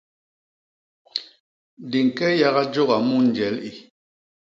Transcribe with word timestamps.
Di 1.89 1.99
ñke 2.07 2.27
yaga 2.41 2.63
jôga 2.73 2.97
mu 3.07 3.17
njel 3.25 3.55
i! 3.69 3.71